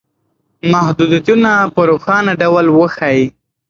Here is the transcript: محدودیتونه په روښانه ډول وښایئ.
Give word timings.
محدودیتونه 0.73 1.51
په 1.73 1.81
روښانه 1.89 2.31
ډول 2.41 2.65
وښایئ. 2.71 3.23